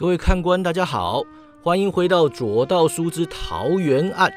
[0.00, 1.22] 各位看官，大家好，
[1.62, 4.32] 欢迎回到左道书之桃园案。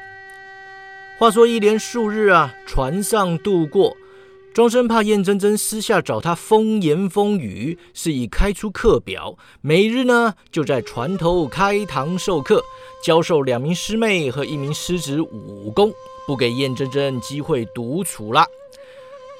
[1.18, 3.96] 话说一连数日啊，船上度过，
[4.52, 12.62] 庄生怕燕真真私下找他风言风语，是以开出课表，每日呢就在船头开堂授课，
[13.02, 15.90] 教授两名师妹和一名师侄武功，
[16.26, 18.46] 不给燕真真机会独处了。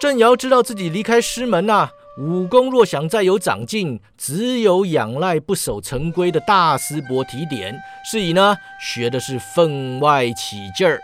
[0.01, 1.91] 郑瑶知道自己离开师门呐。
[2.17, 7.77] 武功若想再有长进，只有仰赖不守成规的大师伯提点。
[8.09, 11.01] 是以呢，学的是分外起劲儿。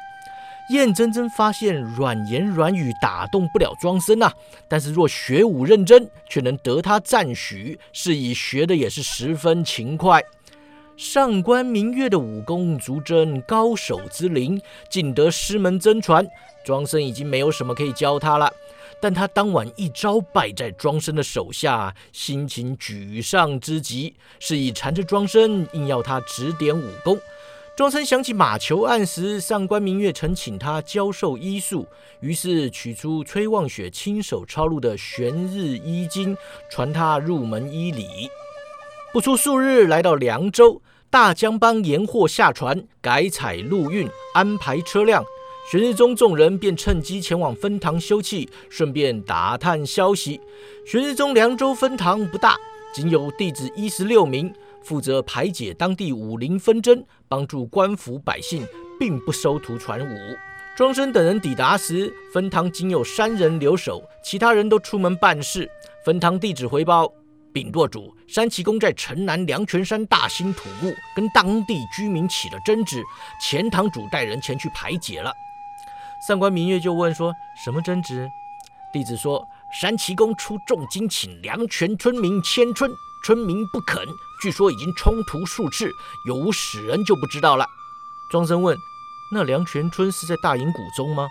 [0.71, 4.31] 燕真真发现软言软语打动不了庄生呐，
[4.69, 7.77] 但是若学武认真，却能得他赞许。
[7.93, 10.23] 是以学的也是十分勤快。
[10.97, 16.25] 上官明月的武功足真高手之灵，尽得师门真传。
[16.65, 18.53] 庄生已经没有什么可以教他了。
[19.01, 27.19] 但他当晚一招败在庄生的手下，心情沮丧之极，是以缠着庄生，硬要他指点武功。
[27.77, 31.87] 庄生想起马球案时，上官明月曾请他教授医术，
[32.21, 36.37] 于是取出崔望雪亲手抄录的《玄日医经》，
[36.71, 38.29] 传他入门医理。
[39.15, 45.25] 不出数日，来到凉州，大江帮盐货下船，改采陆运，安排车辆。
[45.71, 50.41] 玄日宗众人便趁机前往分堂休憩，顺便打探消息。
[50.85, 52.57] 玄日宗凉州分堂不大，
[52.93, 58.67] 仅有弟子一十六名，负责排解当地武林纷争，帮助官府百姓，
[58.99, 60.19] 并不收徒传武。
[60.77, 65.71] 庄生等人抵达时，分堂仅有三人留守，其他人都出门办事。
[66.05, 67.09] 分堂弟子回报
[67.53, 73.01] 禀舵主，山崎公在城南凉泉山大兴土木，跟当地居民起了争执，
[73.41, 75.33] 前堂主带人前去排解了。
[76.27, 78.31] 上官明月就问说：“什么争执？”
[78.93, 82.91] 弟子说：“山崎公出重金请梁泉村民迁村，
[83.25, 84.05] 村民不肯，
[84.43, 85.91] 据说已经冲突数次，
[86.27, 87.67] 有无使人就不知道了。”
[88.31, 88.77] 庄生问
[89.33, 91.27] ：“那梁泉村是在大营谷中吗？”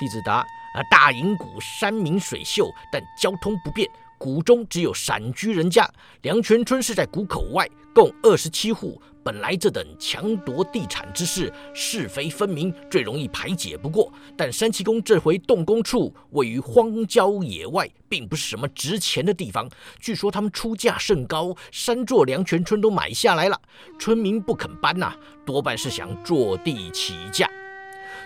[0.00, 0.36] 弟子答
[0.74, 3.88] ：“啊，大营谷山明水秀，但交通不便，
[4.18, 5.88] 谷中只有散居人家。
[6.22, 14.12] 梁泉村是在谷口外，共二十七户。”本来这等强夺地产之事，是非分明，最容易排解不过。
[14.36, 19.66] 但山崎公这回动工处位于荒郊野外，并不是什么值钱的地方。
[19.98, 23.58] 据说他们出价甚高，三座良泉村都买下来了，
[23.98, 25.14] 村民不肯搬呐，
[25.46, 27.50] 多半是想坐地起价。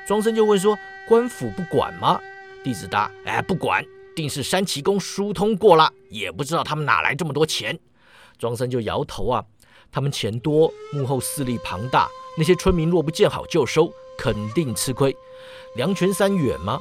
[0.04, 0.76] 庄生就问说
[1.06, 2.20] ：“官府不管吗？”
[2.64, 3.84] 弟子答：“哎，不管，
[4.16, 7.78] 定是山崎公疏通过了，也不知道他们哪来这么多钱。”
[8.36, 9.44] 庄生就摇头啊。
[9.90, 15.16] 他们钱多，幕后势力庞大，那些村民若不见好就收，肯定吃亏。
[15.76, 16.78] 梁泉山远吗？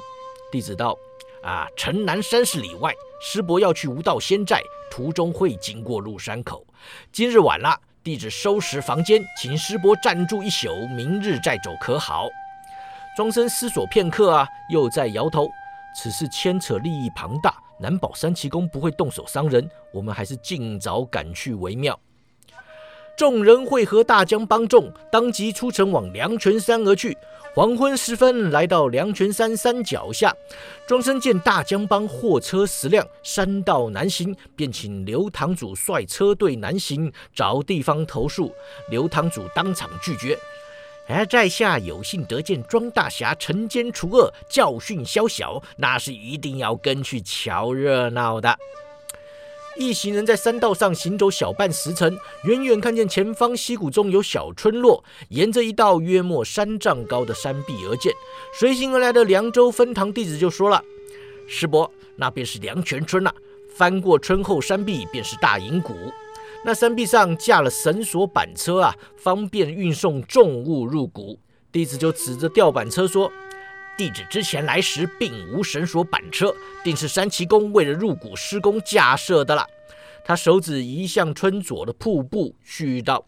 [0.52, 0.98] 弟子道：
[1.42, 2.94] 啊，城南三十里外。
[3.20, 6.64] 师伯要去无道仙寨，途中会经过鹿山口。
[7.12, 12.28] 今日晚了，弟子收拾房间，请师伯暂住一宿，明日再走可好？
[13.16, 15.50] 庄生思索片刻啊，又在摇头。
[15.96, 19.68] 此事牵扯利益庞大，难保三奇公不会动手伤人。
[19.92, 22.00] 我们还是尽早赶去为妙。
[23.18, 27.18] 众人汇合大江帮众，当即出城往凉泉山而去。
[27.56, 30.32] 黄昏时分，来到凉泉山山脚下，
[30.88, 38.54] 庄生见大江帮货车十辆，山道难行，便请刘堂主率车队南行，找地方投宿。
[38.92, 40.38] 刘堂主当场拒绝
[41.10, 48.56] ：“而在下有幸得见庄大侠惩奸除恶，教训宵小，那是一定要跟去瞧热闹的。”
[49.80, 58.12] 一行人在山道上行走小半时辰，远远看见前方溪谷中有小村落，沿着一道约莫三丈高的山壁而建。
[58.54, 60.84] 随行而来的凉州分堂弟子就说了
[61.48, 63.34] ：“师伯，那便是凉泉村了。
[63.76, 65.94] 翻过村后山壁，便是大营谷。
[66.66, 71.40] 那山壁上架了绳索板车啊，方便运送重物入谷。”
[71.72, 73.32] 弟子就指着吊板车说。
[73.98, 76.54] 弟子之前来时并无绳索板车，
[76.84, 79.66] 定是山崎公为了入谷施工架设的了。
[80.24, 83.26] 他手指移向村左的瀑布，絮道：“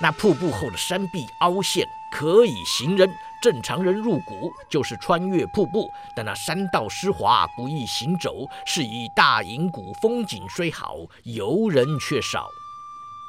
[0.00, 3.10] 那瀑布后的山壁凹陷，可以行人。
[3.42, 8.46] 正常人入谷就是穿越瀑布，但那山道湿滑，不易行走。
[8.64, 12.46] 是以大营谷风景虽好，游人却少。”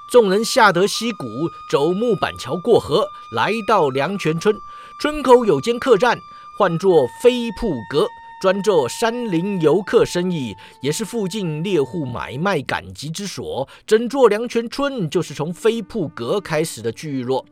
[0.09, 1.25] 众人下得溪谷，
[1.69, 3.05] 走木板桥过河，
[3.35, 4.55] 来到凉泉村。
[5.01, 6.17] 村口有间客栈。
[6.57, 8.07] 唤作飞瀑阁，
[8.41, 13.69] 专做山林游客生意，也是附近猎户买卖赶集之所。
[13.85, 17.45] 整座凉泉村就是从飞瀑阁开始的聚落。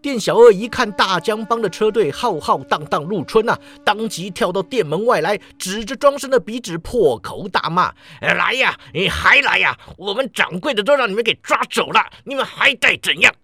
[0.00, 7.92] 店小二一看大江帮的车队浩浩荡荡入村呐，当即跳到店门外来，指着庄生的鼻子破口大骂
[8.22, 9.76] ：“来呀，你还来呀？
[9.96, 13.34] 我们掌柜的都让你们给抓走了，你们还待怎样？”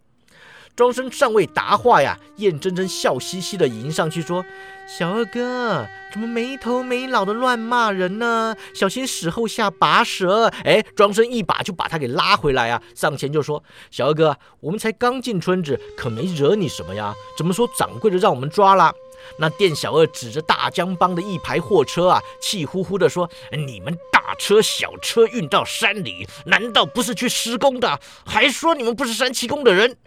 [0.77, 4.45] 庄生尚未答话呀，燕真真笑嘻嘻的迎上去说
[4.89, 8.57] ：“小二哥，怎么没头没脑的乱骂人呢？
[8.75, 13.63] 小心死后下拔舌！”哎，庄生一把就把他给拉回来啊，上前就说
[13.93, 17.15] ：“小二哥，我们才刚进村子，可没惹你什么呀？
[17.37, 18.91] 怎么说掌柜的让我们抓了？”
[19.39, 28.01] 那店小二指着大江帮的一排货车啊，气呼呼的说：“你们大车小车运到山里，难道不是去施工的？
[28.25, 29.99] 还说你们不是山七公的人？”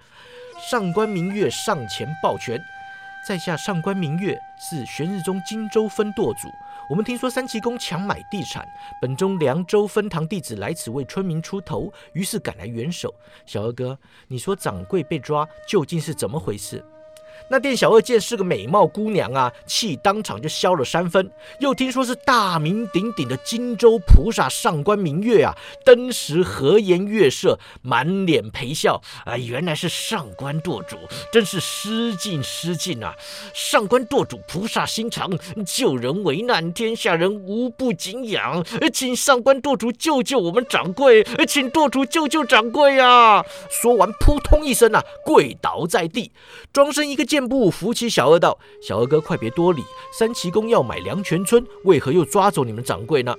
[0.72, 2.60] 上官明月上前抱拳，
[3.28, 6.48] 在下上官明月是玄日宗荆州分舵主。
[6.88, 8.64] 我们听说三奇公强买地产，
[9.02, 13.12] 本宗凉州分堂弟子来此为村民出头，于是赶来援手。
[13.48, 13.98] 小二哥，
[14.28, 16.86] 你说掌柜被抓，究竟是怎么回事？
[17.52, 21.30] 那店小二见是个美貌姑娘啊，气当场就消了三分。
[21.60, 25.54] 又听说是大名鼎鼎的荆州菩萨上官明月啊，
[25.84, 30.96] 登时和颜悦色，满脸陪笑啊，原来是上官舵主，
[31.30, 33.14] 真是失敬失敬啊！
[33.54, 35.30] 上官舵主菩萨心肠，
[35.66, 43.46] 救人为难，天下人无不敬仰，请上官舵主救救我们掌柜，请舵主救救掌柜啊！
[43.70, 46.32] 说完，扑通一声啊，跪倒在地，
[46.72, 47.52] 庄生一个箭。
[47.52, 49.84] 步扶起小二道：“小二哥，快别多礼。
[50.18, 53.36] 三奇公要买凉泉村，为何又抓走你们掌柜呢？”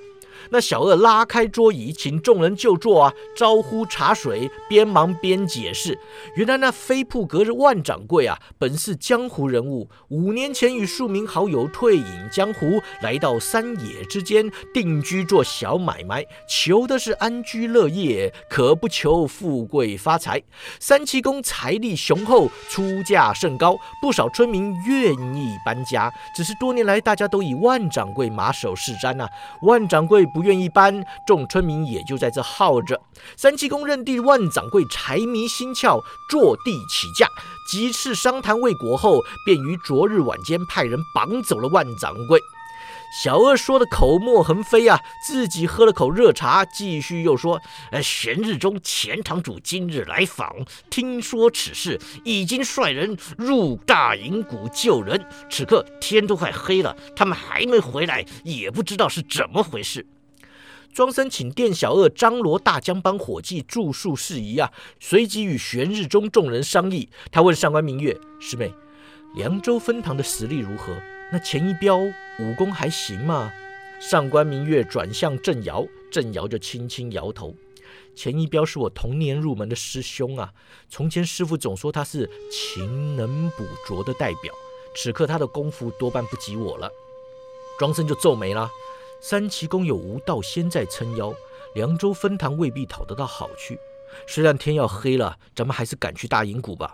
[0.51, 5.99] 那小二拉开桌椅，请众人就坐啊，招呼茶水，边忙边解释。
[6.35, 20.43] 原来那飞瀑阁的万掌柜啊，本是江湖人物，五年前与数名好友退隐江湖，来到山野之间定居做小买卖，求的是安居乐业，可不求富贵发财。
[20.81, 26.11] 三七公财力雄厚，出价甚高，不少村民愿意搬家。
[26.35, 29.29] 只是多年来，大家都以万掌柜马首是瞻呐，
[29.63, 30.27] 万掌柜。
[30.33, 33.01] 不愿意搬，众村民也就在这耗着。
[33.37, 37.27] 三七公认定万掌柜财迷心窍，坐地起价。
[37.71, 42.41] 几次商谈未果后，便于昨日晚间派人绑走了万掌柜。
[43.23, 47.61] 小二说的口沫横飞啊，自己喝了口热茶，继续又说
[47.93, 50.51] ：“呃，玄日中钱堂主今日来访，
[50.89, 55.23] 听说此事，已经率人入大营谷救人。
[55.51, 60.07] 此刻天都快黑了，他们还没回来，也不知道是怎么回事。”
[60.93, 67.09] 庄生请店小二张罗大江帮伙计住宿事宜啊，随即与玄日中众人商议。
[67.31, 68.71] 他问上官明月师妹
[69.35, 70.95] ：“凉州分堂的实力如何？
[71.33, 73.51] 那钱一彪武功还行吗？”
[73.99, 77.55] 上官明月转向郑瑶，郑瑶就轻轻摇头
[78.15, 80.53] ：“钱一彪是我童年入门的师兄啊，
[80.91, 84.53] 从前师傅总说他是勤能补拙的代表，
[84.95, 86.91] 此刻他的功夫多半不及我了。”
[87.79, 88.71] 庄生就皱眉了。
[89.25, 91.33] 三奇公有无道仙在撑腰，
[91.77, 93.79] 凉州分堂未必讨得到好去。
[94.27, 96.93] 虽然天要黑了，咱们还是赶去大银谷吧。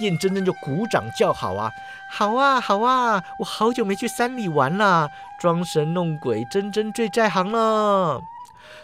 [0.00, 1.70] 燕真真就鼓掌叫好啊，
[2.10, 3.22] 好啊，好啊！
[3.38, 5.06] 我好久没去山里玩了，
[5.38, 8.18] 装神弄鬼，真真最在行了。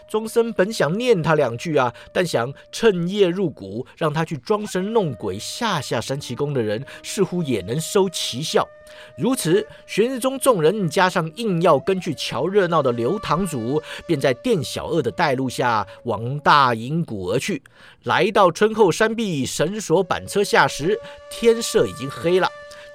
[0.09, 8.67] 庄生本想念他两句啊，但想趁夜入谷，让他去装神弄鬼吓吓三奇宫的人，似乎也能收奇效。
[9.15, 17.61] 如此，玄日宗众人加上硬要跟去瞧热闹的刘堂主，便在店小二的带路下往大营谷而去。
[18.03, 20.99] 来到村后山壁，绳索板车下时，
[21.29, 22.49] 天色已经黑了。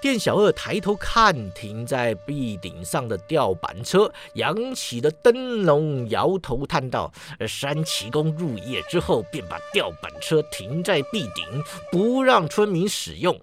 [0.05, 7.11] 店小二抬头看停在壁顶上的吊板车，扬起的灯笼，摇头叹道
[7.49, 11.47] ：“山奇公入夜之后，便把吊板车停在壁顶，
[11.91, 13.41] 不让村民使用。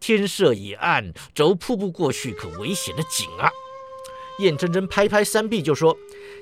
[0.00, 3.48] 天色已暗，走瀑布过去可危险的紧啊！”
[4.40, 5.96] 燕真真拍拍山壁就说：“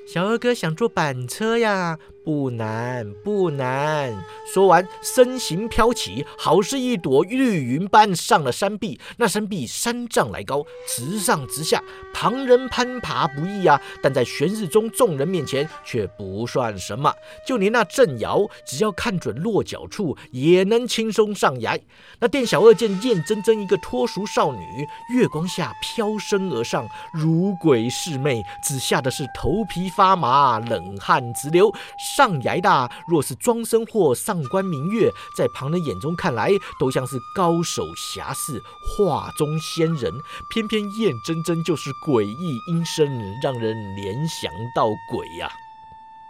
[0.05, 4.13] 小二哥想坐板车呀。”不难，不难。
[4.53, 8.99] 说完，身形飘起，好似一朵绿云般上了山壁。
[9.17, 11.81] 那山壁三丈来高，直上直下，
[12.13, 13.81] 旁人攀爬不易啊。
[14.03, 17.11] 但在玄日中众人面前却不算什么。
[17.47, 21.79] 就连那镇瑶，只要看准落脚处，也能轻松上崖。
[22.19, 31.73] 那店小二见燕真真一个脱俗少女，月光下飘身而上，如鬼似魅，只吓得是头皮发麻，冷汗直流。
[32.17, 38.61] 上崖的，若是庄生或上官明月，在旁人眼中看来，都像是高手侠士、
[38.97, 40.11] 画中仙人。
[40.49, 43.07] 偏偏燕真真就是诡异阴森，
[43.41, 45.49] 让人联想到鬼呀。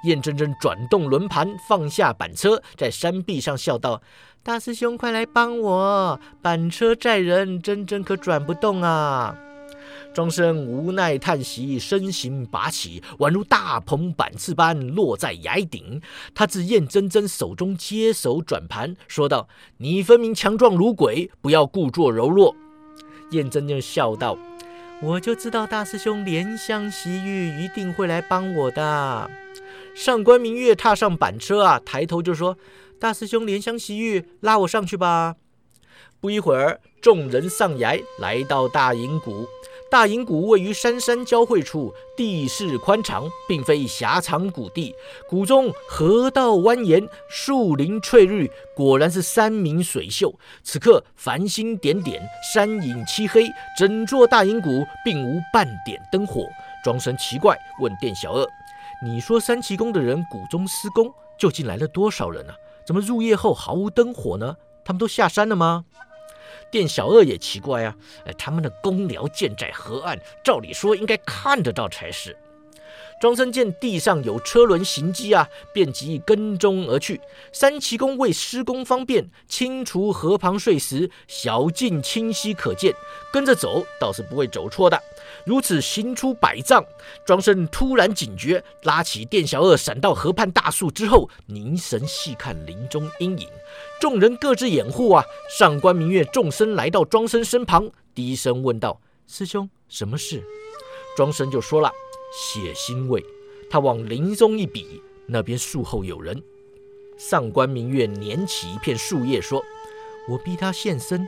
[0.03, 4.01] 燕真真转动轮盘，放下板车，在山壁上笑道
[4.41, 6.19] ：“大师兄，快来帮我！
[6.41, 9.35] 板车载人，真真可转不动啊！”
[10.13, 16.01] 庄生无奈叹息，身形拔起，宛如大鹏板翅般落在崖顶。
[16.35, 19.47] 他自燕真真手中接手转盘，说道
[19.79, 22.53] ：“你分明强壮如鬼，不要故作柔弱。”
[23.31, 24.37] 燕真真笑道
[25.01, 29.31] ：“我就知道大师兄怜香惜玉，一定会来帮我的。”
[29.95, 32.57] 上官明月踏上板车啊，抬头就说
[32.99, 35.37] ：“大师兄怜香惜玉，拉我上去吧。”
[36.19, 39.47] 不一会儿，众人上崖，来到大营谷。
[39.91, 44.95] 大营谷位于山山交汇处，地势宽敞，并非狭长谷地。
[45.27, 50.33] 谷中河道蜿蜒，树林翠绿，果然是山明水秀。
[50.63, 53.43] 此刻繁星点点，山影漆黑，
[53.77, 54.69] 整座大营谷
[55.03, 56.47] 并无半点灯火。
[56.85, 58.47] 庄生奇怪，问店小二。
[59.03, 62.53] 你说三奇宫的人谷中施工，究竟来了多少人呢？
[62.87, 64.55] 怎么入夜后毫无灯火呢？
[64.85, 65.83] 他们都下山了吗？
[66.71, 72.35] 店小二也奇怪啊，哎，他们的公寮建在河岸，照理说应该看得到才是。
[73.19, 77.21] 庄生见地上有车轮行迹啊，便即跟踪而去。
[77.51, 82.95] 三奇公为施工方便，清除河旁碎石，小径清晰可见，
[83.31, 84.99] 跟着走倒是不会走错的。
[85.45, 86.83] 如此行出百丈，
[87.25, 93.47] 庄生突然警觉，拉起店小二闪到河畔大树之后，凝神细看林中阴影。
[93.99, 95.23] 众人各自掩护啊。
[95.57, 100.43] 上官明月纵身来到庄生身旁，低声问道：“师兄，什么事？”
[101.17, 101.91] 庄生就说了。
[102.33, 103.23] 血腥味，
[103.69, 106.41] 他往林中一比，那边树后有人。
[107.17, 109.61] 上官明月捻起一片树叶说
[110.29, 111.27] ：“我逼他现身。”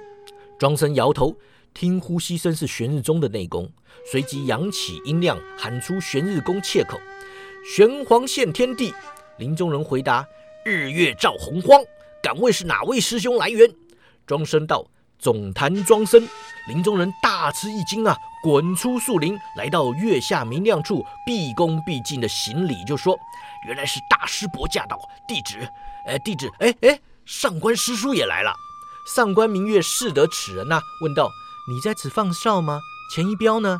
[0.58, 1.36] 庄生摇头，
[1.74, 3.70] 听呼吸声是玄日宗的内功，
[4.12, 7.00] 随即扬起音量喊出玄日宫切口
[7.76, 8.94] ：“玄黄现天地。”
[9.38, 10.26] 林中人回答
[10.64, 11.82] ：“日月照洪荒。”
[12.22, 13.70] 敢问是哪位师兄来源？
[14.26, 14.86] 庄生道。
[15.20, 16.28] 总坛庄生，
[16.68, 18.14] 林中人大吃一惊啊！
[18.44, 23.18] 滚出树林，来到月下明亮处，毕恭毕敬的行礼，就说
[23.66, 25.66] ：“原来是大师伯驾到，弟子……
[26.06, 26.52] 哎，弟子……
[26.60, 28.54] 哎哎，上官师叔也来了。”
[29.16, 31.30] 上官明月识得此人呐，问道
[31.70, 32.80] ：“你在此放哨吗？
[33.14, 33.80] 钱一彪呢？”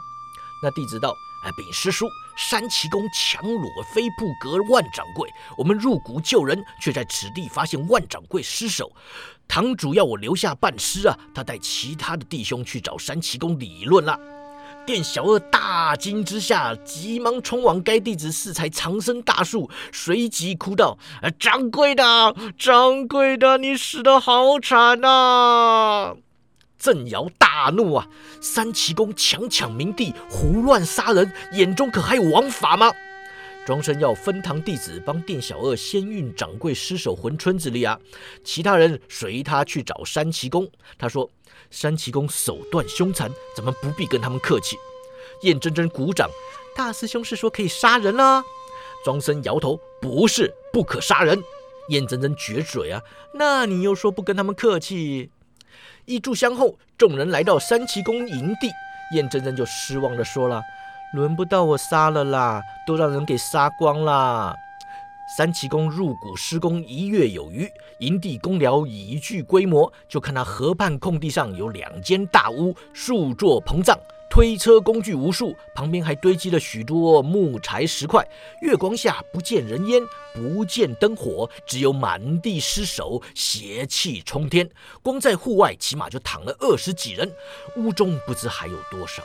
[0.64, 1.14] 那弟子道
[1.44, 8.92] ：“哎，禀师叔。”山奇公强裸飞瀑阁万掌柜，我们入谷救人，却在此地发现万掌柜失手。
[9.48, 14.20] 堂主要我留下办事啊，他带其他的弟兄去找山奇公理论了。
[14.84, 20.98] 店小二大惊之下，急忙冲往该弟子适才藏身大树，随即哭道
[21.40, 26.16] ：“掌柜的，掌柜的，你死得好惨呐！”
[26.84, 28.06] 郑尧大怒啊！
[28.42, 32.92] 三奇公强抢民地，胡乱杀人，眼中可还有王法吗？
[33.66, 37.98] 庄生要分堂弟子帮店小二先运掌柜尸首回村子里啊，
[38.44, 40.70] 其他人随他去找三奇公。
[40.98, 41.30] 他说
[41.72, 44.76] ：“三奇公手段凶残，咱们不必跟他们客气。”
[45.44, 46.30] 燕真真鼓掌
[46.76, 48.44] ：“大师兄是说可以杀人啊？”
[49.06, 51.42] 庄生摇头：“不是，不可杀人。”
[51.88, 53.02] 燕真真撅嘴啊
[53.36, 55.30] ：“那你又说不跟他们客气？”
[56.06, 58.70] 一炷香后，众人来到三奇宫营地，
[59.16, 60.62] 燕真真就失望地说了
[61.16, 64.54] ：“轮不到我杀了啦，都让人给杀光啦。”
[65.38, 67.70] 三奇宫入股施工一月有余，
[68.00, 73.98] 营地工寮已具规模，就看那河畔空地上有两间大屋，数座棚帐。
[74.34, 78.28] 推车工具无数，旁边还堆积了许多木材石块。
[78.64, 80.02] 月光下不见人烟，
[80.34, 84.68] 不见灯火，只有满地尸首，邪气冲天。
[85.04, 87.32] 光在户外，起码就躺了二十几人。
[87.76, 89.22] 屋中不知还有多少。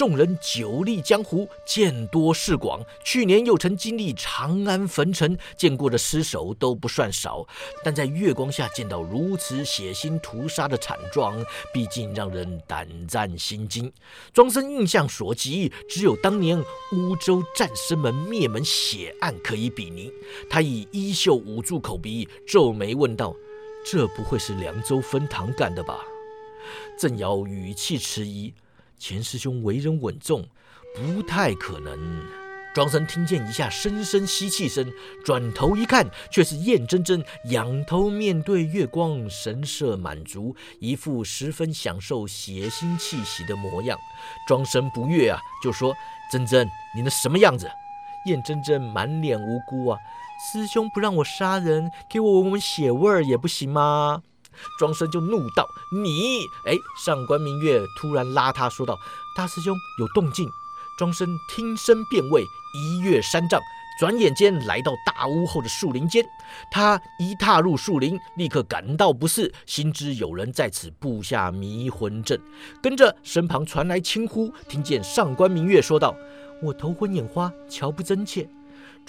[0.00, 2.82] 众人久历江湖，见多识广。
[3.04, 7.46] 去年又曾经历长安焚城，见过的尸首都不算少。
[7.84, 13.92] 但在月光下见到如此血腥屠杀的惨状，毕竟让人胆战心惊。
[14.32, 16.58] 庄生印象所及，只有当年
[16.92, 20.10] 乌州战生门灭门血案可以比拟。
[20.48, 23.36] 他以衣袖捂住口鼻，皱眉问道
[23.84, 26.00] ：“这不会是凉州分堂干的吧？”
[26.98, 28.54] 郑瑶语气迟疑。
[29.00, 30.46] 钱师兄为人稳重，
[30.94, 31.98] 不太可能。
[32.74, 34.92] 庄生听见一下深深吸气声，
[35.24, 43.98] 转头一看，却是燕真真仰头面对月光，神色满足，一副十分享受血腥气息的模样。
[44.46, 45.96] 庄生不悦啊，就说
[46.30, 47.68] ：“真真，你那什么样子？”
[48.26, 49.98] 燕真真满脸无辜啊
[50.52, 54.22] ：“师兄不让我杀人，给我闻闻血味儿也不行吗？
[54.78, 58.98] 庄生就怒道：“你！”哎，上官明月突然拉他说道
[59.36, 60.48] ：“大师兄有动静。”
[60.98, 62.42] 庄生听声辨位，
[62.74, 63.60] 一跃三丈。
[63.98, 66.24] 转眼间来到大屋后的树林间，
[66.70, 72.40] 他一踏入树林，立刻感到不适，心知有人在此布下迷魂阵。
[72.82, 76.14] 跟着身旁传来轻呼，听见上官明月说道
[76.62, 78.48] ：“我头昏眼花，瞧不真切。”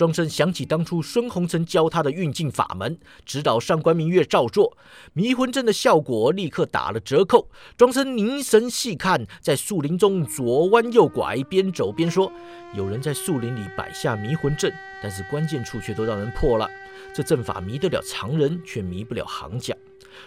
[0.02, 4.76] 庄生想起当初孙红曾教他的运镜法门，指导上官明月照做，
[5.14, 7.48] 迷魂阵的效果立刻打了折扣。
[7.78, 12.34] 庄生凝神细看，在树林中左弯右拐，边走边说
[12.74, 16.68] ：“有人在树林里摆下迷魂阵，但是关键处却都让人破了。
[17.14, 19.78] 这阵法迷得了常人，却迷不了行家。”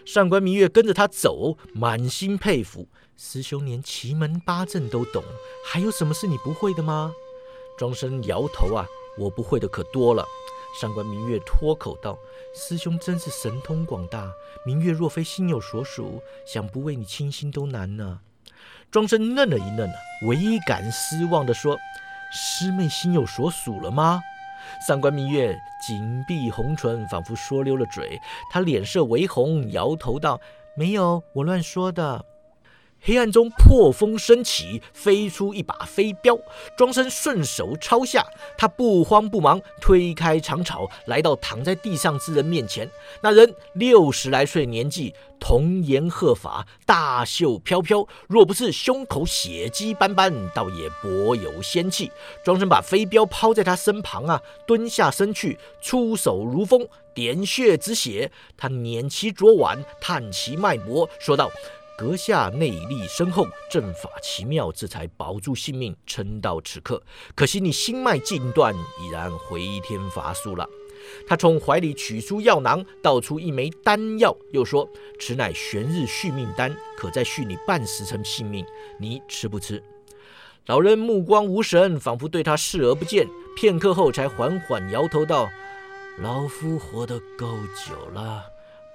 [0.07, 2.87] 上官明月跟着他走，满心佩服
[3.19, 5.25] ：“师兄连奇门八阵都懂，
[5.67, 7.13] 还有什么是你不会的吗？”
[7.77, 8.87] 庄生摇头啊。
[9.19, 10.25] 我不会的可多了。
[10.81, 12.19] 上官明月脱口道
[12.53, 14.29] ：“师兄真是神通广大，
[14.67, 18.21] 明月若非心有所属，想不为你倾心都难呢。”
[18.91, 19.89] 庄生愣了一愣，
[20.27, 21.77] 唯感失望地说
[22.33, 24.21] ：“师妹心有所属了吗？”
[24.87, 25.57] 上官明月
[25.87, 28.21] 紧闭红唇，仿佛说溜了嘴。
[28.51, 30.41] 他脸色微红，摇头道
[30.75, 32.25] ：“没有，我乱说的。”
[33.07, 36.39] 黑暗中破风升起，飞出一把飞镖。
[36.75, 42.91] 庄生顺手抄下，他不慌不忙推开长草，来到躺在地上之人面前。
[43.21, 52.11] 那人六十来岁年纪，童颜鹤发，大袖飘飘，若不是胸口血迹斑斑，倒也颇有仙气。
[52.43, 58.33] 庄生把飞镖抛在他身旁啊，蹲下身去，出手如风，点穴止血。
[58.57, 61.51] 他捻其左腕，探其脉搏，说道。
[61.97, 67.01] 阁下内力深厚，阵法奇妙，这才保住性命，撑到此刻。
[67.37, 70.69] 可惜你心脉尽断，已然回天乏术了。
[71.27, 74.89] 他从怀里取出药囊，倒出一枚丹药，又说
[75.21, 78.67] ：“此乃玄日续命丹，可再续你半时辰性命，
[78.99, 79.83] 你吃不吃？”
[80.67, 83.29] 老人目光无神，仿佛对他视而不见。
[83.55, 85.49] 片刻后，才缓缓摇头道
[86.19, 87.47] ：“老夫活得够
[87.87, 88.43] 久了，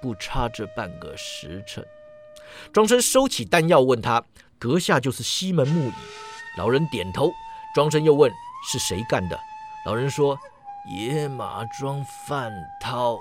[0.02, 1.86] 不差这半个时辰。”
[2.72, 4.22] 庄生收起弹药，问他
[4.58, 5.92] ：“阁下就是西门木乙？”
[6.58, 7.30] 老人点头。
[7.74, 8.30] 庄生又问
[8.70, 9.38] ：“是谁干的？”
[9.86, 10.38] 老人说
[10.90, 13.18] ：“野马庄范涛。”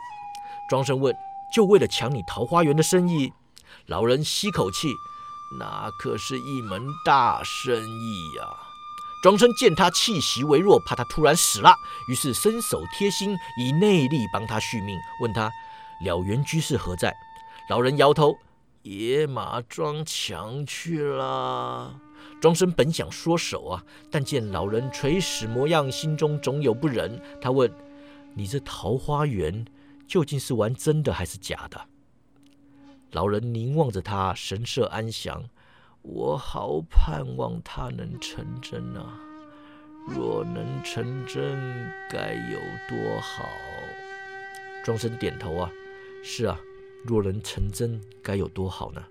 [0.69, 1.15] 庄生问
[1.53, 3.31] ：“就为了抢你桃花源的生意？”
[3.88, 4.93] 老人吸口气
[5.59, 8.44] ：“那可是一门大生意呀。”
[9.22, 11.75] 庄生见他气息微弱，怕他突然死了，
[12.07, 15.51] 于是伸手贴心，以内力帮他续命，问他
[16.05, 17.13] ：“了缘居士何在？”
[17.70, 18.37] 老人摇头。
[18.81, 22.00] 野马撞墙去了。
[22.42, 27.22] 庄生本想缩手啊，但见老人垂死模样，心中总有不忍。
[27.42, 27.70] 他问
[28.33, 29.65] ：“你这桃花源
[30.07, 31.79] 究竟是玩真的还是假的？”
[33.11, 35.44] 老人凝望着他，神色安详。
[36.01, 39.20] 我好盼望它能成真啊！
[40.07, 43.44] 若能成真，该有多好！
[44.85, 45.70] 庄生点头啊，
[46.24, 46.57] 是啊。
[47.03, 49.01] 若能成真，该有多好呢？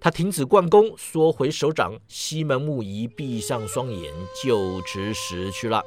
[0.00, 1.94] 他停止灌功，缩回手掌。
[2.08, 5.82] 西门木仪闭上双眼，就此死去了。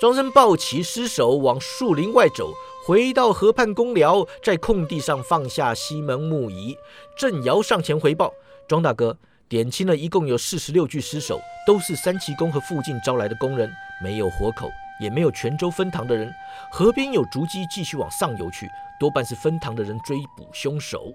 [0.00, 2.52] 庄生抱起尸首，往树林外走，
[2.84, 6.76] 回到河畔公寮，在空地上放下西门木仪。
[7.16, 8.34] 郑瑶上前回报：
[8.66, 9.16] 庄大哥，
[9.48, 13.70] 点清了一共有四十六具尸首，都是三奇宫和附近招来的工人，
[14.02, 14.68] 没有活口。
[15.00, 16.32] 也没有泉州分堂的人，
[16.70, 21.12] 河边有竹鸡，继续往上游去，多半是分堂的人追捕凶手。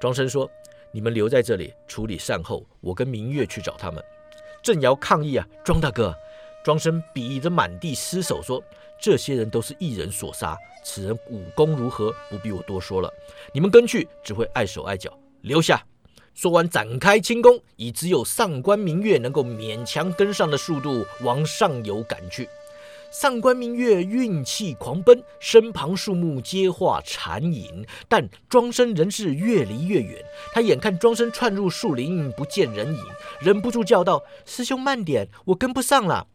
[0.00, 0.50] 庄生说
[0.92, 4.02] ：“你们留在这里处理善后，我跟明月去找他们。”
[4.62, 6.14] 郑瑶抗议啊，庄大哥！
[6.64, 8.62] 庄生比着满地尸首说
[9.00, 13.10] ：“这些人都是一人所杀，此人武功如何，不必我多说了。
[13.54, 15.82] 你们跟去只会碍手碍脚，留下。”
[16.34, 22.48] 说完，展开轻功，以只有上官明月能够勉强跟上的速度往上游赶去。
[23.10, 30.22] 上官明月运气狂奔，身旁树木皆化残影，但庄生仍是越离越远。
[30.52, 33.04] 他眼看庄生窜入树林，不见人影，
[33.40, 36.26] 忍不住叫道：“师兄慢点，我跟不上了。”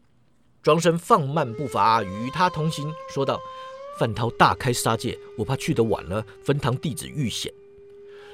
[0.64, 3.38] 庄生放慢步伐，与他同行，说道
[3.96, 7.52] ：“范涛大开杀戒，我怕去得晚了，分堂弟子遇险。”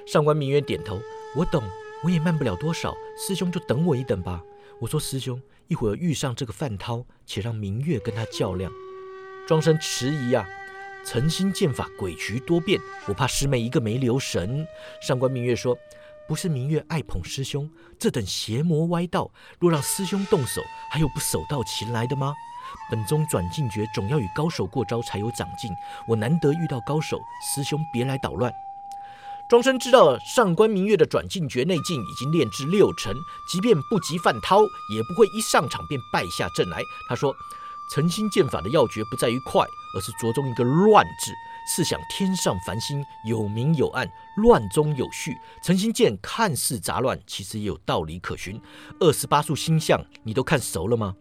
[0.08, 0.98] 上官明月点头
[1.36, 1.62] ：“我懂，
[2.02, 4.42] 我也慢不了多少，师兄就等我一等吧。”
[4.80, 8.72] 我说：“师兄。”一会儿遇上这个范涛，且让明月跟他较量。
[9.46, 10.44] 庄生迟疑啊，
[11.06, 14.66] 诚心剑法诡谲多变，我怕师妹一个没留神。
[15.00, 15.78] 上官明月说
[16.26, 22.34] ：“不是明月爱捧师兄，这等邪魔歪道，若让师兄动手，还有不手到擒来的吗？
[22.90, 25.70] 本宗转进诀总要与高手过招才有长进，
[26.08, 27.20] 我难得遇到高手，
[27.54, 28.52] 师兄别来捣乱。
[29.50, 33.12] 庄生知道上官明月的转进诀内劲已经练至六成，
[33.48, 34.60] 即便不及范涛，
[34.94, 36.80] 也不会一上场便败下阵来。
[37.08, 37.34] 他说
[37.92, 41.32] ：“诚心剑法的要诀不在于快，而是着重一个乱字。
[41.74, 45.36] 试想天上繁星有明有暗，乱中有序。
[45.64, 48.56] 诚心剑看似杂乱，其实也有道理可循。
[49.00, 51.12] 二十八宿星象，你都看熟了吗？”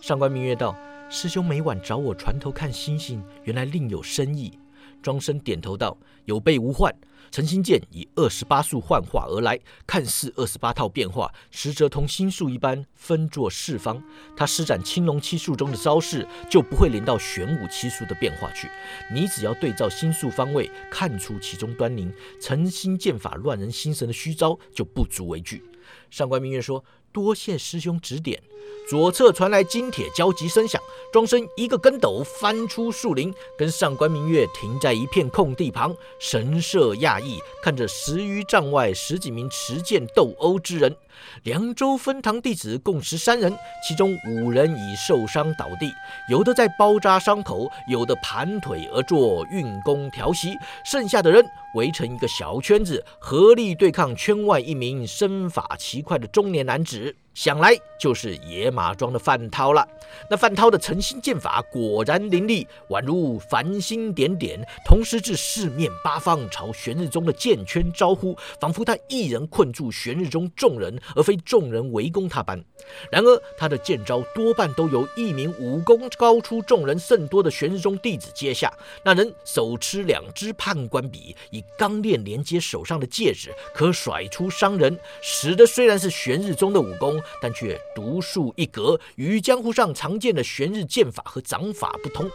[0.00, 0.74] 上官明月道
[1.10, 4.58] ：“师兄每晚找我船头看星星，原来另有深意。”
[5.02, 6.90] 庄生点头道：“有备无患。”
[7.30, 14.02] 陈星剑以二十八术幻化而来，看似二十八套变化，实则同心术一般分作四方。
[14.36, 18.68] 他施展青龙七术中的招式，就不会连到玄武七术的变化去。
[19.12, 22.10] 你只要对照心术方位，看出其中端倪。
[22.40, 25.62] 陈心剑法乱人心神的虚招，就不足为惧。
[26.10, 26.84] 上官明月说。
[27.16, 28.38] 多谢师兄指点。
[28.90, 30.78] 左侧传来金铁交击声响，
[31.10, 40.94] 庄生一个跟斗翻出树林，跟上官明月停在一片空地旁，神色讶异，看着十余丈外十几名持剑斗殴之人。
[41.42, 45.92] 凉州分堂弟子共十三人，其中五人已受伤倒地，
[46.28, 51.44] 有的在包扎伤口，有的盘腿而坐运功调息，剩下的人
[51.74, 57.14] 围成一个小圈子，合力对抗圈外一名身法奇快的中年男子。
[57.36, 59.86] 想来就是野马庄的范涛了。
[60.30, 72.58] 那范涛的诚心剑法果然凌厉，宛如繁星点点，同时至四面八方朝玄日中的剑圈招呼，仿佛他一人困住玄日中众人，而非众人围攻他般。
[73.12, 78.72] 然而他的剑招多半都由一名武功高出众人甚多的玄日中弟子接下。
[79.04, 87.22] 那人手持两支判官笔，以钢链连接手上的戒指，可甩出伤人，使得虽然是玄日中的武功。
[87.40, 92.30] 但却独树一格，与江湖上常见的玄日剑法和掌法不同。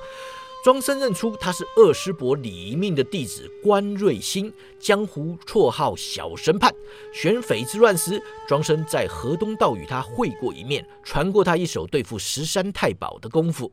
[0.64, 6.72] 庄生认出他是二师伯李命的弟子关瑞兴，江湖绰号小神判。
[7.12, 13.72] 玄匪之乱时，庄生在河东道与他会过一面，传过他一手对付十三太保的功夫。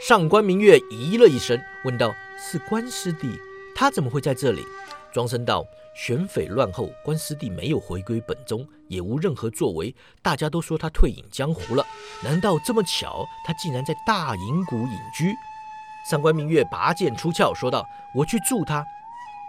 [0.00, 3.28] 上官明月咦了一声，问道：“是关师弟？
[3.74, 4.62] 他怎么会在这里？”
[5.16, 5.64] 庄生道。
[5.94, 11.82] 玄匪乱后，关师弟没有回归本宗，也无任何作为，大家都说他退隐江湖了。
[12.22, 15.34] 难道这么巧，他竟然在大隐谷隐居？
[16.10, 17.82] 上官明月拔剑出鞘，说道
[18.14, 18.84] ：“我去助他。”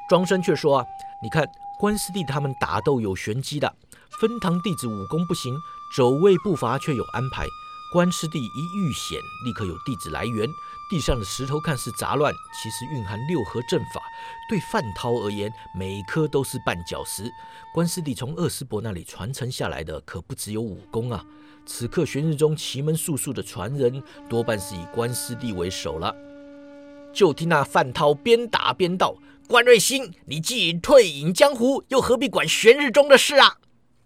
[0.08, 0.86] 庄生却说：“啊，
[1.22, 1.46] 你看
[1.78, 3.76] 关师弟他们打斗有玄机的，
[4.22, 5.54] 分堂弟子武功不行，
[5.98, 7.46] 走位步伐却有安排。
[7.92, 10.48] 关师弟一遇险，立刻有弟子来援。”
[10.90, 14.02] 地上的石头看似杂乱，其实蕴含六合阵法。
[14.50, 17.30] 对范涛而言，每颗都是绊脚石。
[17.74, 21.26] 关师弟从二师伯那里传承下来的，可不只有武功啊！
[21.66, 26.16] 此刻玄日中奇门术数的传人，多半是以关师弟为首了。
[27.12, 29.18] 就听那范涛边打边道
[29.50, 33.58] ：“关瑞兴，你既已退隐江湖，又何必管玄日中的事啊？”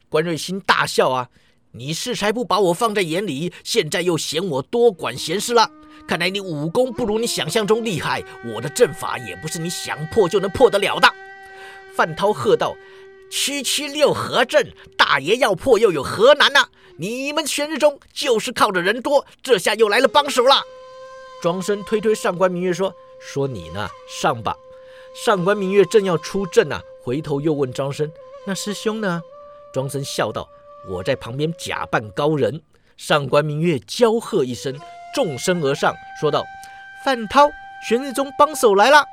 [0.10, 1.30] 关瑞兴大笑啊
[1.74, 5.70] ：“你是才不把我放在眼里，现在又嫌我多管闲事了。”
[6.08, 11.08] 看来你武功不如你想象中厉害，我的阵法也不是你想破就能破得了的。
[11.96, 12.76] 范涛喝道
[13.30, 16.60] ：“区区六合阵，大爷要破又有何难呢？
[16.98, 20.62] 你们玄日中就是靠着人多，这下又来了帮手了。”
[21.42, 24.56] 庄生推推上官明月说：“说你呢，上吧。”
[25.26, 28.12] 上官明月正要出阵呢，回头又问庄生
[28.46, 29.22] ：“那师兄呢？”
[29.74, 30.50] 庄生笑道
[30.90, 32.62] ：“我在旁边假扮高人。”
[32.98, 34.80] 上官明月娇喝一声。
[35.14, 36.46] 纵身而上，说道
[37.04, 37.50] ：“范涛，
[37.86, 39.04] 玄日中帮手来了。”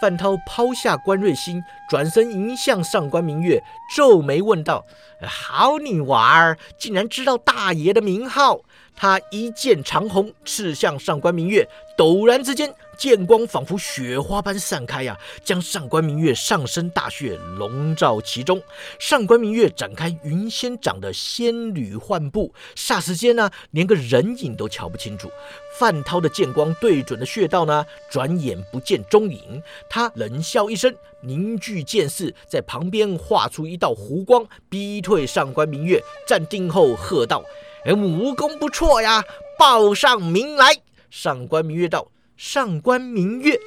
[0.00, 3.62] 范涛抛下关瑞兴，转身迎向上官明月，
[3.94, 4.84] 皱眉问道
[5.20, 8.60] ：“好你娃儿，竟然知道大爷的名号？”
[8.96, 12.74] 他一剑长虹刺向上官明月，陡然之间。
[12.96, 18.62] 剑光仿佛雪花般散开呀，将上官明月上身大穴笼罩其中。
[18.98, 25.30] 上官明月展开云仙掌的仙女幻步，霎时间呢，连个人影都瞧不清楚。
[25.78, 29.62] 范涛的剑光对准了穴道呢，转眼不见踪影。
[29.90, 36.02] 他冷笑一声，凝聚剑势，在旁边画出一道弧光，逼退上官明月。
[36.26, 37.44] 站定后喝道
[37.84, 39.22] ：“哎武功不错呀，
[39.58, 40.74] 报上名来。”
[41.10, 42.08] 上官明月道。
[42.36, 43.58] 上官明月，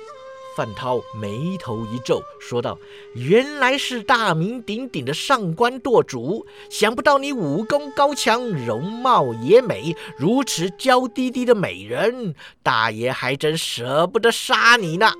[0.55, 2.77] 范涛眉头一皱，说道
[3.15, 15.11] ：“原来是大名鼎鼎的上官舵主，想不到你武功高强，容貌也美，如此娇滴滴的美人，大爷还真舍不得杀你呢。”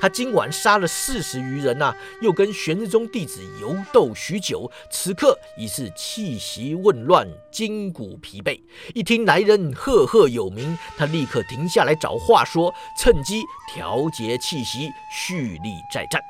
[0.00, 8.58] 他今晚杀了四十余人呐，又跟玄日宗弟子游斗许久，此刻已是气息紊乱，筋骨疲惫。
[8.94, 16.20] 一听来人赫赫有名，他立刻停下来找话说，趁机调节气息，蓄力再战。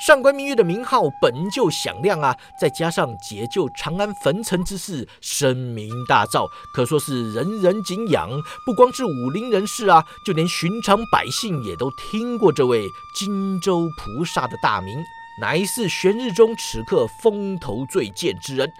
[0.00, 8.30] 上官明月的名号本就响亮啊，再加上解救长安焚城之事声名大噪，可说是人人景仰。
[8.64, 14.96] 不光是武林人士啊，就连寻常百姓也都听过这位荆州菩萨的大名。
[15.40, 18.70] 乃是玄日宗此刻风头最健之人。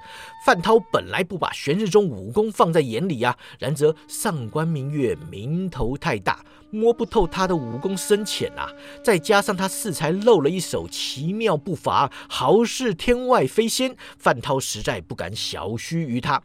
[0.45, 8.71] 范涛本来不把玄日宗武功放在眼里啊，然则上官明月名头太大，摸不透他的武功深浅啊。
[9.03, 16.43] 再加上他适才露了一手奇妙步伐，好似天外飞仙，范涛实在不敢小觑于他。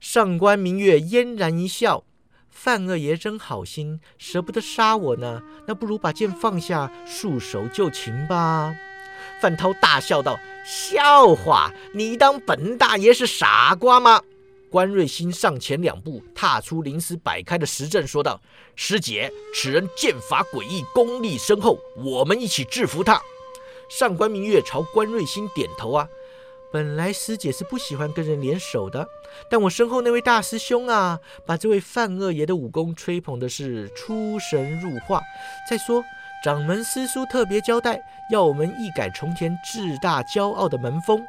[0.00, 2.04] 上官明月嫣然一笑
[2.50, 5.42] ：“范二爷真好心，舍不得杀我呢。
[5.66, 8.76] 那不如把剑放下，束手就擒吧。”
[9.40, 11.72] 范涛大笑道：“笑话！
[11.92, 14.22] 你当本大爷是傻瓜吗？”
[14.70, 18.40] 关瑞兴上前两步，踏出临时摆开的石阵，说道
[18.76, 23.20] ：“师姐，此人剑法诡异，功力深厚，我们一起制服他。”
[23.88, 26.06] 上官明月朝关瑞兴点头啊。
[26.70, 29.08] 本来师姐是不喜欢跟人联手的，
[29.50, 35.22] 但我身后那位大师兄啊，把这位范二爷的武功吹捧的是出神入化。
[35.70, 36.04] 再说。
[36.44, 41.20] 掌门师叔特别交代，要我们一改从前自大骄傲的门风。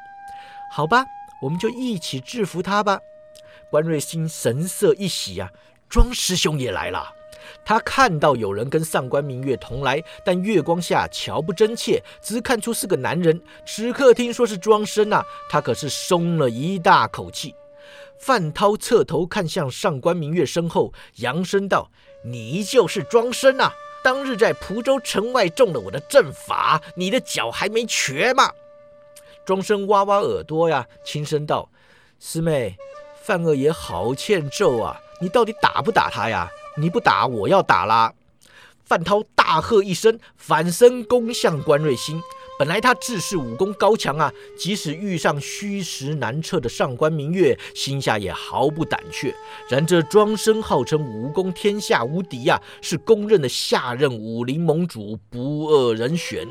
[0.71, 1.05] 好吧，
[1.41, 2.99] 我们就一起制服他吧。
[3.71, 5.49] 关瑞兴神色一喜啊，
[5.89, 7.13] 庄师兄也来了。
[7.65, 13.41] 他看到有人跟上官明月同来，但月光下瞧不真切，只看出是个男人。
[13.65, 17.55] 此刻听说是庄生啊，他可是松了一大口气。
[18.19, 21.89] 范涛侧头看向上官明月身后，扬声道
[22.25, 28.51] ：“你就是庄生啊！”当日在蒲州城外中了我的阵法，你的脚还没瘸吗？
[29.45, 31.69] 庄生挖挖耳朵呀，轻声道
[32.19, 32.77] ：“师妹，
[33.21, 34.99] 范二爷好欠揍啊！
[35.19, 36.49] 你到底打不打他呀？
[36.77, 38.13] 你不打，我要打啦！”
[38.85, 42.21] 范涛大喝一声，反身攻向关瑞兴。
[42.59, 49.33] 本来他自恃武功高强啊，即使遇上虚实难测的上官明月，心下也毫不胆怯。
[49.69, 56.45] 然这庄生号称武功天下无敌呀，是公认的下任武林盟主不二人选。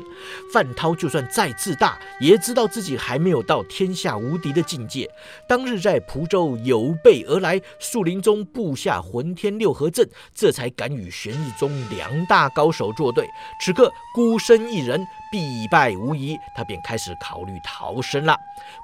[0.51, 5.07] 范涛就算再自大，也知道自己还没有到天下无敌的境界。
[5.47, 13.29] 当日在蒲州有备而来，树林中布下混天六合阵，这才敢与玄日宗两大高手作对。
[13.63, 15.05] 此刻孤身一人。
[15.31, 18.37] 必败无疑，他便开始考虑逃生了。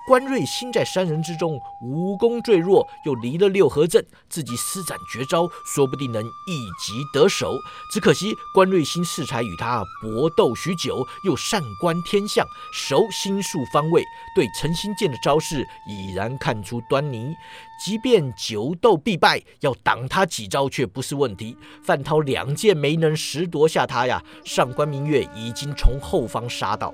[0.07, 7.55] 关瑞兴在三人之中武功最弱，又离了六合阵，自己施展绝招，说不定能一击得手。
[7.91, 14.03] 只可惜关瑞兴适才与他搏斗许久，又善观天象，熟心术方位，
[14.35, 17.35] 对陈新建的招式已然看出端倪。
[17.83, 21.55] 即便久斗必败，要挡他几招却不是问题。
[21.83, 26.93] 范涛两剑没能拾夺下他呀，上官明月已经从后方杀到。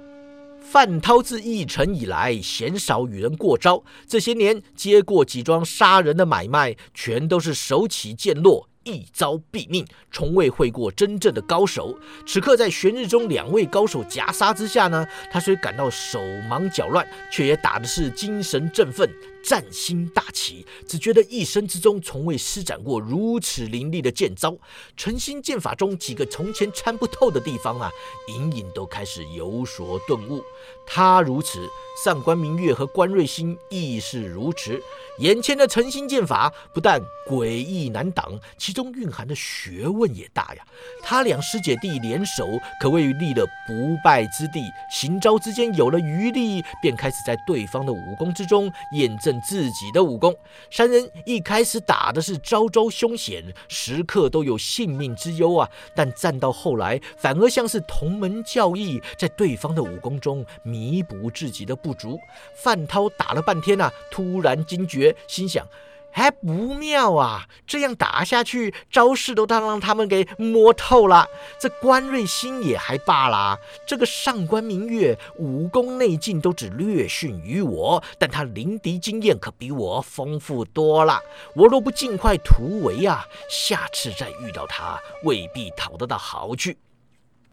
[0.60, 8.68] 范涛自义城以来，鲜少与人过招，这些年接过几桩杀人的买卖，全都是手起剑落。
[8.84, 11.96] 一招毙命，从未会过真正的高手。
[12.26, 19.08] 此刻在玄日中两位高手夹杀之下呢，他虽感到手忙脚乱，却也打的是精神振奋。
[19.44, 24.56] 战心大起，只觉得一生之中从未施展过如此凌厉的剑招。
[24.96, 27.92] 诚心剑法中几个从前参不透的地方啊，
[28.28, 30.44] 隐隐都开始有所顿悟。
[30.86, 31.68] 他如此，
[32.04, 34.80] 上官明月和关瑞星亦是如此。
[35.20, 40.66] 眼前的诚心剑法不但诡异难挡，其中蕴含的学问也大呀。
[41.02, 42.48] 他两师姐弟联手，
[42.82, 44.62] 可谓立了不败之地。
[44.92, 49.31] 行招之间有了余力，便开始在对方的武功之中验证。
[49.42, 50.36] 自己的武功，
[50.70, 55.70] 三人一开始打的是招招凶险，时刻都有性命之忧啊。
[55.96, 62.20] 但战到后来，反而像是同门教义，在对方的武功中弥补自己的不足。
[62.56, 65.68] 范涛打了半天啊，突然惊觉，心想。
[66.14, 67.48] 还不妙啊！
[67.66, 71.28] 这样打下去，招式都让让他们给摸透了。
[71.60, 81.20] 这关瑞兴也还罢了，这个上官明月武功内劲都只略逊于我，但他临敌经验可比我丰富多了。
[81.56, 86.78] 我若不尽快突围啊，下次再遇到他，未必讨得到好去。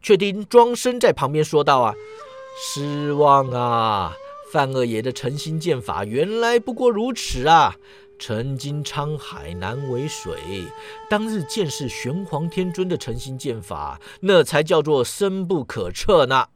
[0.00, 1.94] 却听庄生在旁边说道：“啊，
[2.56, 4.14] 失望啊！”
[4.50, 7.74] 范二爷的诚心剑法原来不过如此啊！
[8.18, 10.34] 曾经沧海难为水，
[11.08, 16.48] 当日见识玄黄天尊的诚心剑法，那才叫做深不可测呢。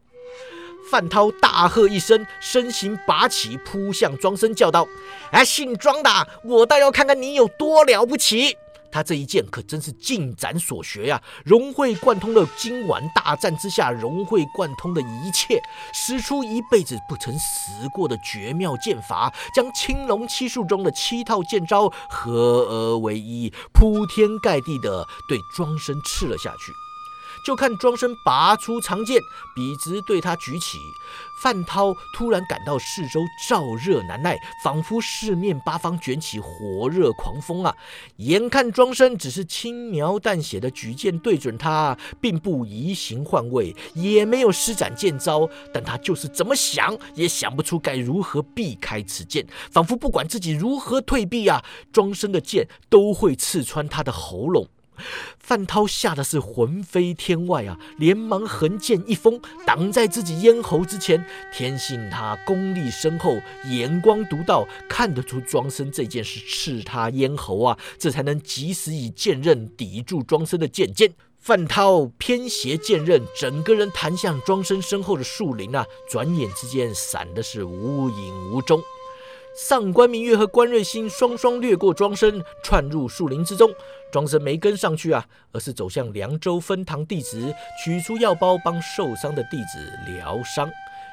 [0.90, 4.87] 范涛大喝一声，身形拔起，扑向庄生，叫道
[5.31, 6.11] ：“哎，姓庄的，
[6.44, 8.57] 我倒要看看你有多了不起！”
[8.92, 15.61] 他这一剑可真是尽展所学呀，融会贯通了今晚大战之下融会贯通的一切，
[15.94, 26.82] 使出一辈子不曾使过的绝妙剑法，将青龙七术中的七套剑招合而为一，铺天盖地的对庄生刺了下去。
[27.44, 29.20] 就看庄生拔出长剑，
[29.55, 30.78] 笔直对他举起。
[31.42, 37.74] 范涛突然感到四周燥热难耐，仿佛四面八方卷起火热狂风啊！
[38.18, 54.68] 眼看庄生只是轻描淡写的举剑对准他，并不移形换位，也没有施展剑招，但他就是怎么想也想不出该如何避开此剑，仿佛不管自己如何退避啊，庄生的剑都会刺穿他的喉咙。
[55.38, 61.24] 范涛吓得是魂飞天外啊，连忙横剑一封挡在自己咽喉之前。
[61.52, 71.12] 天信他功力深厚，眼光独到，看得出庄生这件事刺他咽喉啊，这才能及时以剑刃抵住庄生的剑尖。
[71.38, 78.81] 范涛偏斜剑刃，整个人弹向庄生身后的树林啊，转眼之间闪的是无影无踪。
[79.54, 83.70] 上官明月和关瑞星双双掠过庄生，窜入树林之中。
[84.10, 90.70] 庄生没跟上去啊，而是走向凉州分堂弟子，取出药包帮受伤的弟子疗伤。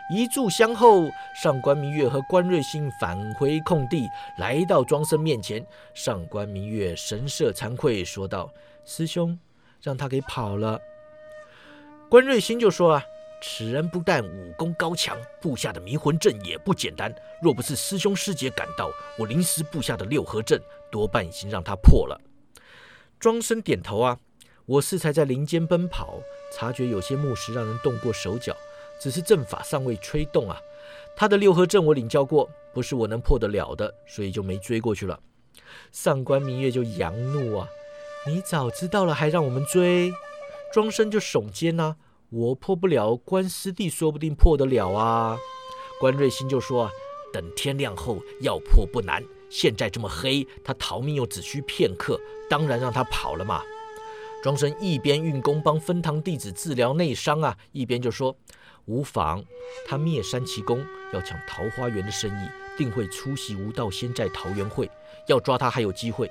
[0.09, 5.65] 一炷香后，上官明月和关瑞星返回空地，来到庄生面前。
[5.93, 8.49] 上官明月神色惭愧，说道
[8.85, 9.37] ：“师兄，
[9.83, 10.79] 让他给跑了。”
[12.09, 13.03] 关瑞星就说：“啊。”
[13.41, 17.13] 此人不但武功高强，布下的迷魂阵也不简单。
[17.41, 22.19] 若不是师兄师姐赶到，我临时布下的六合阵多半已经让他破了。
[23.19, 24.17] 庄生点头啊，
[24.65, 26.19] 我适才在林间奔跑，
[26.53, 28.55] 察觉有些木石让人动过手脚，
[28.99, 30.57] 只是阵法尚未吹动啊。
[31.15, 35.19] 他的六合阵我领教过，不是我能破得了的，所以就没追过去了。
[35.91, 37.67] 上官明月就扬怒啊，
[38.27, 40.11] 你早知道了还让我们追？
[40.73, 41.95] 庄生就耸肩呐。
[42.29, 45.37] 我破不了，关师弟说不定破得了啊！
[45.99, 46.89] 关瑞星就说
[47.33, 53.63] ：“等天亮后要破不难，现在这么黑，他逃命又只需片刻，当然让他跑了嘛。”
[54.43, 58.37] 庄生一边运功帮分堂弟子治疗内伤啊，一边就说
[58.85, 59.43] ：“无妨，
[59.87, 64.89] 他灭山奇功，要抢桃花源的生意，定会出席无道仙寨桃园会，
[65.27, 66.29] 要抓他还有机会。”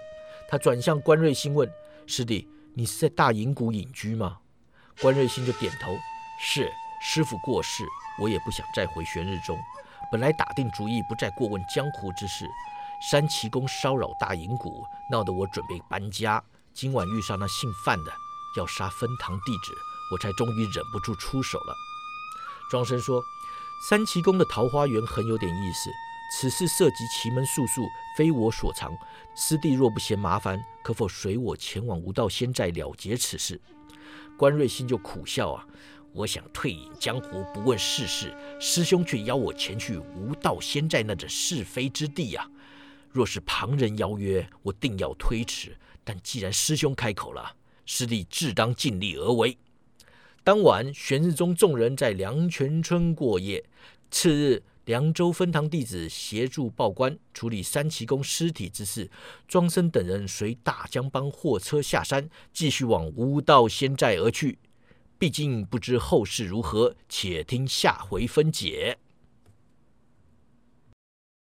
[0.48, 1.68] 他转向关瑞星问
[2.06, 4.38] ：“师弟，你是在大隐谷隐居吗？”
[5.00, 5.96] 关瑞星就点头，
[6.40, 7.86] 是师傅过世，
[8.20, 9.56] 我也不想再回玄日宗。
[10.10, 12.50] 本来打定主意不再过问江湖之事，
[13.08, 16.42] 山奇公骚扰大银谷，闹得我准备搬家。
[16.74, 18.12] 今晚遇上那姓范的
[18.56, 19.72] 要杀分堂弟子，
[20.12, 21.76] 我才终于忍不住出手了。
[22.68, 23.22] 庄生说
[23.88, 25.90] ：“三奇公的桃花源很有点意思，
[26.34, 28.90] 此事涉及奇门术数，非我所长。
[29.36, 33.60] 师弟若不嫌麻烦，可否随我前往无道仙寨了结此事？”
[34.38, 35.66] 关瑞星就苦笑啊，
[36.12, 42.48] 我想退隐江湖，不问世事，师兄却邀我前去无道仙寨那者是非之地呀。
[43.10, 45.76] 若是旁人邀约，我定要推迟。
[46.04, 49.58] 但既然师兄开口了，师弟自当尽力而为。
[50.44, 53.64] 当晚，玄日宗众人在凉泉村过夜。
[54.08, 54.62] 次日。
[54.88, 59.10] 凉州分堂弟子协助报官处理三奇公尸体之事，
[59.46, 64.58] 庄生等人随大江帮货车下山，继续往无道仙寨而去。
[65.18, 68.96] 毕竟不知后事如何，且听下回分解。